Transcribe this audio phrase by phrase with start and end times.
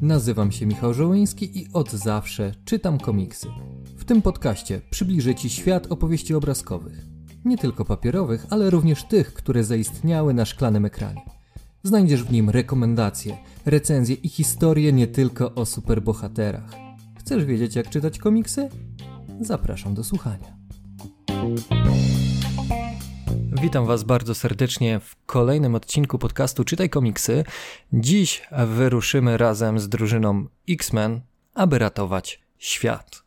[0.00, 3.48] Nazywam się Michał Żołyński i od zawsze czytam komiksy.
[3.96, 7.06] W tym podcaście przybliżę Ci świat opowieści obrazkowych.
[7.44, 11.22] Nie tylko papierowych, ale również tych, które zaistniały na szklanym ekranie.
[11.82, 16.70] Znajdziesz w nim rekomendacje, recenzje i historie nie tylko o superbohaterach.
[17.18, 18.68] Chcesz wiedzieć, jak czytać komiksy?
[19.40, 20.58] Zapraszam do słuchania.
[23.62, 27.44] Witam Was bardzo serdecznie w kolejnym odcinku podcastu Czytaj Komiksy.
[27.92, 31.20] Dziś wyruszymy razem z drużyną X-Men,
[31.54, 33.22] aby ratować świat.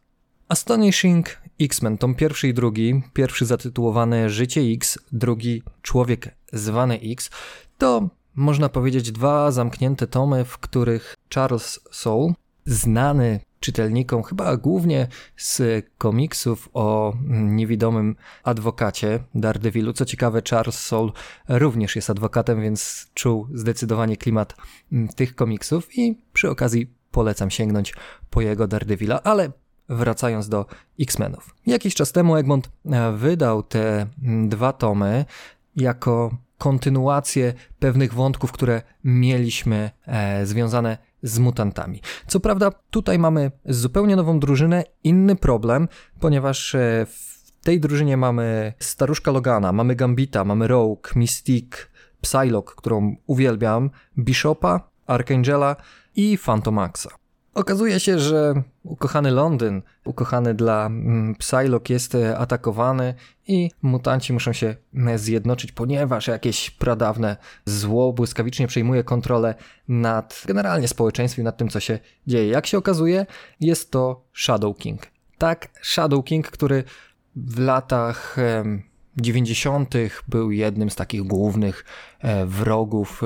[0.47, 7.29] Astonishing X-Men, tom pierwszy i drugi, pierwszy zatytułowany Życie X, drugi Człowiek zwany X,
[7.77, 12.33] to można powiedzieć dwa zamknięte tomy, w których Charles Soule,
[12.71, 15.07] znany czytelnikom, chyba głównie
[15.37, 15.61] z
[15.97, 19.93] komiksów o niewidomym adwokacie Daredevilu.
[19.93, 21.11] Co ciekawe, Charles Soule
[21.49, 24.55] również jest adwokatem, więc czuł zdecydowanie klimat
[24.91, 27.93] mm, tych komiksów i przy okazji polecam sięgnąć
[28.29, 29.51] po jego Daredevila, ale
[29.89, 30.65] wracając do
[30.99, 31.55] X-Menów.
[31.65, 35.25] Jakiś czas temu Egmont e, wydał te mm, dwa tomy
[35.75, 42.01] jako kontynuację pewnych wątków, które mieliśmy e, związane z mutantami.
[42.27, 45.87] Co prawda, tutaj mamy zupełnie nową drużynę, inny problem,
[46.19, 53.15] ponieważ e, w tej drużynie mamy staruszka Logana, mamy Gambita, mamy Rogue, Mystique, Psylocke, którą
[53.27, 55.75] uwielbiam, Bishopa, Archangela
[56.15, 57.20] i Phantomaxa.
[57.53, 63.13] Okazuje się, że ukochany Londyn, ukochany dla mm, Psylocke jest e, atakowany
[63.47, 64.75] i mutanci muszą się
[65.07, 69.55] e, zjednoczyć, ponieważ jakieś pradawne zło błyskawicznie przejmuje kontrolę
[69.87, 72.47] nad generalnie społeczeństwem, nad tym, co się dzieje.
[72.47, 73.25] Jak się okazuje,
[73.59, 75.01] jest to Shadow King.
[75.37, 76.83] Tak, Shadow King, który
[77.35, 78.37] w latach
[79.17, 79.93] 90.
[80.27, 81.85] był jednym z takich głównych
[82.19, 83.21] e, wrogów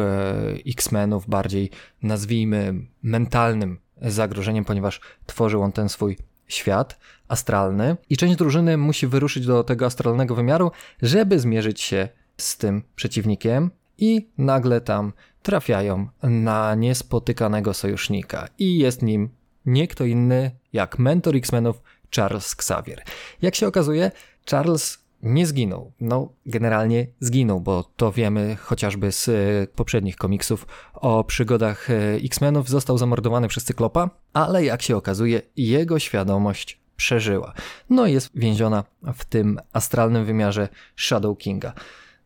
[0.67, 1.69] X-Menów, bardziej
[2.03, 6.17] nazwijmy mentalnym zagrożeniem, ponieważ tworzył on ten swój
[6.47, 7.97] świat astralny.
[8.09, 13.71] I część drużyny musi wyruszyć do tego astralnego wymiaru, żeby zmierzyć się z tym przeciwnikiem.
[13.97, 18.47] I nagle tam trafiają na niespotykanego sojusznika.
[18.59, 19.29] I jest nim
[19.65, 21.81] nie kto inny jak mentor X-Menów
[22.15, 23.03] Charles Xavier.
[23.41, 24.11] Jak się okazuje,
[24.49, 25.91] Charles nie zginął.
[25.99, 29.33] No, generalnie zginął, bo to wiemy chociażby z e,
[29.75, 32.69] poprzednich komiksów o przygodach e, X-Menów.
[32.69, 37.53] Został zamordowany przez Cyklopa, ale jak się okazuje, jego świadomość przeżyła.
[37.89, 38.83] No i jest więziona
[39.13, 41.73] w tym astralnym wymiarze Shadow Kinga.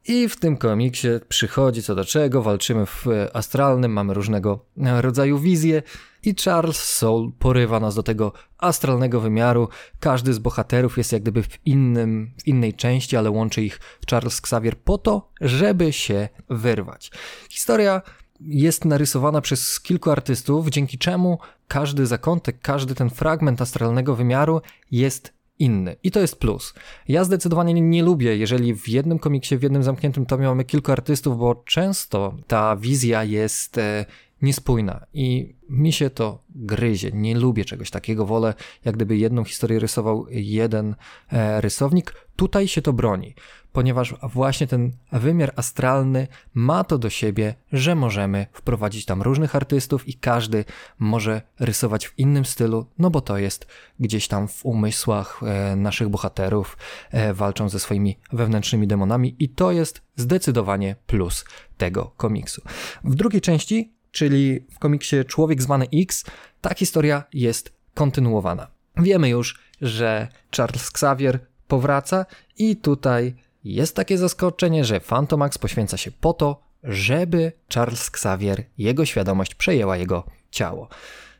[0.07, 5.83] I w tym komiksie przychodzi co do czego, walczymy w astralnym, mamy różnego rodzaju wizje
[6.23, 9.69] i Charles Soul porywa nas do tego astralnego wymiaru.
[9.99, 14.39] Każdy z bohaterów jest jak gdyby w, innym, w innej części, ale łączy ich Charles
[14.39, 17.11] Xavier po to, żeby się wyrwać.
[17.49, 18.01] Historia
[18.41, 24.61] jest narysowana przez kilku artystów, dzięki czemu każdy zakątek, każdy ten fragment astralnego wymiaru
[24.91, 25.95] jest inny.
[26.03, 26.73] I to jest plus.
[27.07, 31.37] Ja zdecydowanie nie, lubię, jeżeli w jednym komiksie, w jednym zamkniętym tomie mamy kilku artystów,
[31.37, 34.05] bo często ta wizja jest e,
[34.41, 37.11] niespójna i mi się to gryzie.
[37.13, 38.25] Nie lubię czegoś takiego.
[38.25, 38.53] Wolę,
[38.85, 40.95] jak gdyby jedną historię rysował jeden
[41.31, 42.13] e, rysownik.
[42.35, 43.35] Tutaj się to broni,
[43.71, 50.07] ponieważ właśnie ten wymiar astralny ma to do siebie, że możemy wprowadzić tam różnych artystów
[50.07, 50.65] i każdy
[50.99, 53.67] może rysować w innym stylu, no bo to jest
[53.99, 56.77] gdzieś tam w umysłach e, naszych bohaterów,
[57.11, 61.45] e, walczą ze swoimi wewnętrznymi demonami i to jest zdecydowanie plus
[61.77, 62.61] tego komiksu.
[63.03, 66.25] W drugiej części czyli w komiksie Człowiek zwany X,
[66.61, 68.67] ta historia jest kontynuowana.
[68.97, 70.27] Wiemy już, że
[70.57, 72.25] Charles Xavier powraca
[72.57, 79.05] i tutaj jest takie zaskoczenie, że Phantomax poświęca się po to, żeby Charles Xavier, jego
[79.05, 80.87] świadomość przejęła jego ciało.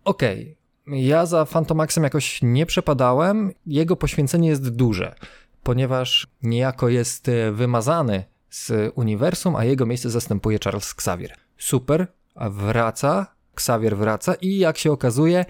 [0.04, 0.58] Okej,
[0.88, 1.00] okay.
[1.00, 5.16] ja za Phantomaxem jakoś nie przepadałem, jego poświęcenie jest duże,
[5.64, 11.36] ponieważ niejako jest wymazany z uniwersum, a jego miejsce zastępuje Charles Xavier.
[11.58, 15.46] Super, wraca, Xavier wraca i jak się okazuje,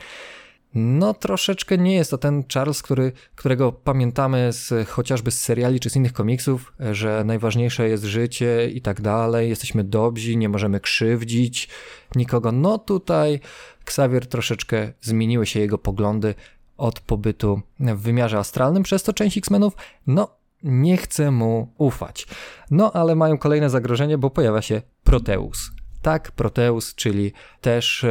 [0.74, 5.90] no troszeczkę nie jest to ten Charles, który, którego pamiętamy z, chociażby z seriali czy
[5.90, 11.70] z innych komiksów, że najważniejsze jest życie i tak dalej, jesteśmy dobrzy, nie możemy krzywdzić
[12.16, 12.52] nikogo.
[12.52, 13.40] No tutaj
[13.82, 16.36] Xavier troszeczkę zmieniły się jego poglądy
[16.78, 19.74] od pobytu w wymiarze astralnym, przez to część X-Menów,
[20.08, 22.28] no nie chce mu ufać.
[22.72, 25.72] No ale mają kolejne zagrożenie, bo pojawia się Proteus.
[26.02, 28.06] Tak, Proteus, czyli też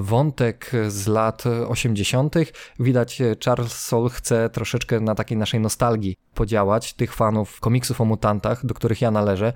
[0.00, 2.34] wątek z lat 80.
[2.80, 8.04] Widać, e, Charles Soule chce troszeczkę na takiej naszej nostalgii podziałać tych fanów komiksów o
[8.04, 9.52] mutantach, do których ja należę.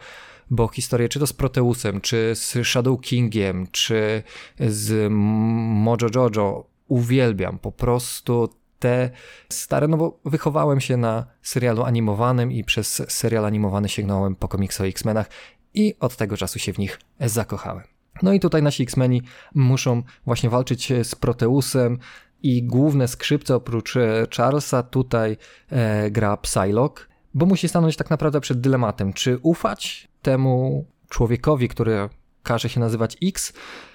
[0.51, 4.23] bo historie czy to z Proteusem, czy z Shadow Kingiem, czy
[4.61, 7.59] z Mojo Jojo uwielbiam.
[7.59, 8.49] Po prostu
[8.79, 9.11] te
[9.49, 14.83] stare, no bo wychowałem się na serialu animowanym i przez serial animowany sięgnąłem po komiksy
[14.83, 15.31] o X-Menach
[15.75, 17.85] i od tego czasu się w nich zakochałem.
[18.23, 19.23] No i tutaj nasi X-Meni
[19.55, 21.99] muszą właśnie walczyć z Proteusem
[22.43, 25.37] i główne skrzypce oprócz e, Charlesa tutaj
[25.71, 27.03] e, gra Psylocke,
[27.35, 32.09] bo musi stanąć tak naprawdę przed dylematem, czy ufać temu człowiekowi, który
[32.43, 33.53] każe się nazywać X,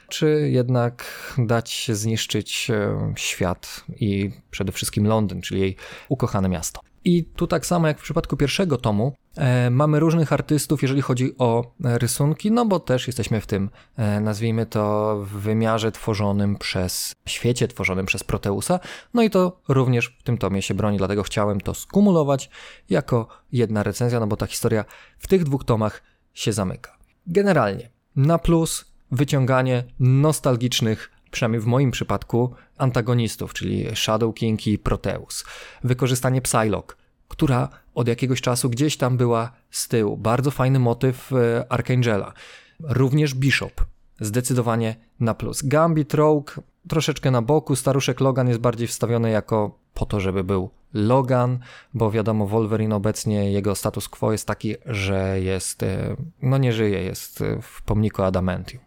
[0.09, 1.05] czy jednak
[1.37, 5.75] dać zniszczyć e, świat i przede wszystkim Londyn, czyli jej
[6.09, 6.81] ukochane miasto.
[7.05, 9.28] I tu tak samo jak w przypadku pierwszego tomu, e,
[9.71, 14.65] mamy różnych artystów, jeżeli chodzi o rysunki, no bo też jesteśmy w tym, e, nazwijmy
[14.65, 18.79] to, w wymiarze tworzonym przez, świecie tworzonym przez Proteusa,
[19.13, 22.49] no i to również w tym tomie się broni, dlatego chciałem to skumulować
[22.89, 24.85] jako jedna recenzja, no bo ta historia
[25.19, 26.01] w tych dwóch tomach
[26.33, 26.97] się zamyka.
[27.27, 35.45] Generalnie, na plus wyciąganie nostalgicznych przynajmniej w moim przypadku, antagonistów, czyli Shadow King i Proteus.
[35.83, 36.95] Wykorzystanie Psylocke,
[37.27, 37.69] która
[37.99, 40.17] od jakiegoś czasu gdzieś tam była z tyłu.
[40.17, 42.33] Bardzo fajny motyw e, Archangela.
[42.79, 43.85] Również Bishop,
[44.19, 45.61] zdecydowanie na plus.
[45.63, 46.51] Gambit, Rogue,
[46.87, 47.75] troszeczkę na boku.
[47.75, 51.59] Staruszek Logan jest bardziej wstawiony jako po to, żeby był Logan,
[51.93, 57.03] bo wiadomo, Wolverine obecnie, jego status quo jest taki, że jest, e, no nie żyje,
[57.03, 58.83] jest w pomniku Adamantium.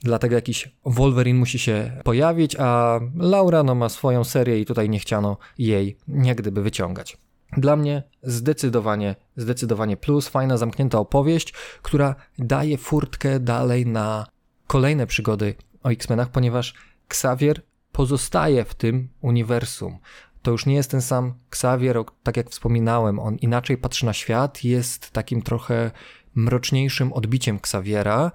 [0.00, 4.98] Dlatego jakiś Wolverine musi się pojawić, a Laura no, ma swoją serię i tutaj nie
[4.98, 7.25] chciano jej jak gdyby wyciągać.
[7.52, 11.52] Dla mnie zdecydowanie, zdecydowanie plus, fajna zamknięta opowieść,
[11.82, 14.26] która daje furtkę dalej na
[14.66, 16.74] kolejne przygody o X-Menach, ponieważ
[17.08, 17.62] Xavier
[17.92, 19.98] pozostaje w tym uniwersum.
[20.42, 24.64] To już nie jest ten sam Xavier, tak jak wspominałem, on inaczej patrzy na świat,
[24.64, 25.90] jest takim trochę
[26.34, 28.32] mroczniejszym odbiciem Xaviera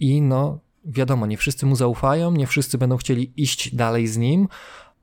[0.00, 4.48] i no wiadomo, nie wszyscy mu zaufają, nie wszyscy będą chcieli iść dalej z nim,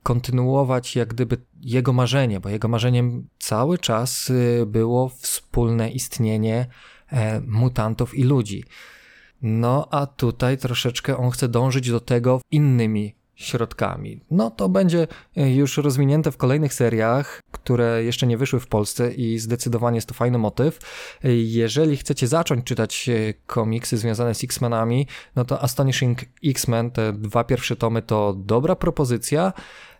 [0.08, 6.66] kontynuować jak gdyby jego marzenie, bo jego marzeniem cały czas y, było wspólne istnienie
[7.12, 8.64] e, mutantów i ludzi.
[9.42, 14.20] No a tutaj troszeczkę on chce dążyć do tego innymi środkami.
[14.30, 15.06] No to będzie
[15.36, 20.08] e, już rozwinięte w kolejnych seriach, które jeszcze nie wyszły w Polsce i zdecydowanie jest
[20.08, 20.78] to fajny motyw.
[21.24, 23.10] E, jeżeli chcecie zacząć czytać
[23.46, 25.06] komiksy związane z X-Menami,
[25.36, 29.52] no to Astonishing X-Men, te dwa pierwsze tomy to dobra propozycja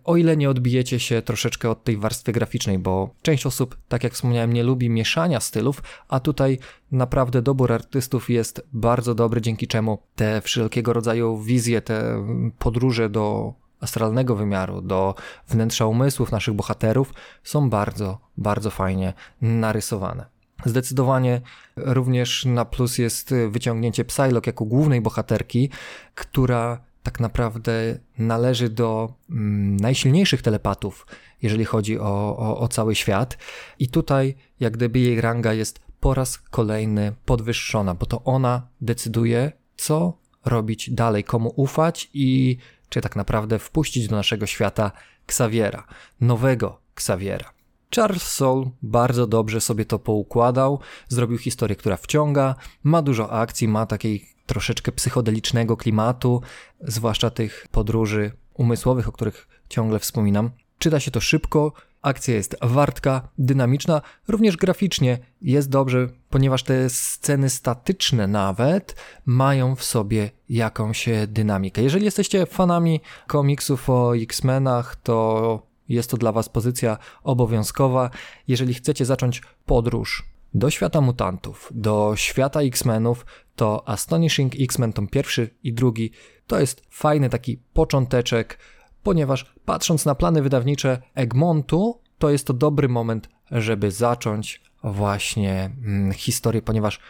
[0.09, 4.13] o ile nie odbijecie się troszeczkę od tej warstwy graficznej, bo część osób, tak jak
[4.13, 6.59] wspomniałem, nie lubi mieszania stylów, a tutaj
[6.93, 12.27] naprawdę dobór artystów jest bardzo dobry, dzięki czemu te wszelkiego rodzaju wizje, te
[12.59, 15.15] podróże do astralnego wymiaru, do
[15.49, 19.13] wnętrza umysłów naszych bohaterów są bardzo, bardzo fajnie
[19.43, 20.27] narysowane.
[20.65, 21.41] Zdecydowanie
[21.77, 25.71] również na plus jest wyciągnięcie Psylocke jako głównej bohaterki,
[26.15, 27.73] która tak naprawdę
[28.19, 31.07] należy do mm, najsilniejszych telepatów,
[31.43, 33.39] jeżeli chodzi o, o, o cały świat.
[33.79, 39.53] I tutaj, jak gdyby jej ranga jest po raz kolejny podwyższona, bo to ona decyduje,
[39.77, 42.59] co robić dalej, komu ufać i
[42.89, 44.93] czy tak naprawdę wpuścić do naszego świata
[45.27, 45.87] Xaviera,
[46.21, 47.53] nowego Xaviera.
[47.95, 53.87] Charles Soul bardzo dobrze sobie to poukładał, zrobił historię, która wciąga, ma dużo akcji, ma
[53.87, 56.43] takiej troszeczkę psychodelicznego klimatu,
[56.81, 60.51] zwłaszcza tych podróży umysłowych, o których ciągle wspominam.
[60.79, 67.51] Czyta się to szybko, akcja jest wartka, dynamiczna, również graficznie jest dobrze, ponieważ te sceny
[67.51, 71.83] statyczne nawet mają w sobie jakąś dynamikę.
[71.83, 78.11] Jeżeli jesteście fanami komiksów o X-Menach, to jest to dla Was pozycja obowiązkowa.
[78.49, 80.25] Jeżeli chcecie zacząć podróż
[80.55, 83.27] do świata mutantów, do świata X-Menów,
[83.57, 86.11] to Astonishing X-Men, tom pierwszy i drugi,
[86.47, 88.59] to jest fajny taki począteczek,
[89.03, 96.13] ponieważ patrząc na plany wydawnicze Egmontu, to jest to dobry moment, żeby zacząć właśnie hmm,
[96.13, 97.01] historię, ponieważ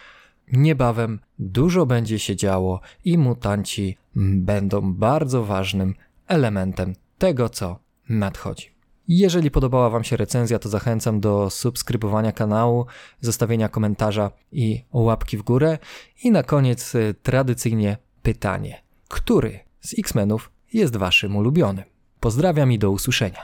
[0.52, 5.94] niebawem dużo będzie się działo i mutanci będą bardzo ważnym
[6.26, 7.78] elementem tego, co
[8.08, 8.77] nadchodzi.
[9.08, 12.86] Jeżeli podobała Wam się recenzja, to zachęcam do subskrybowania kanału,
[13.20, 15.78] zostawienia komentarza i łapki w górę.
[16.24, 21.84] I na koniec y, tradycyjnie pytanie: który z X-Menów jest Waszym ulubionym?
[22.20, 23.42] Pozdrawiam i do usłyszenia.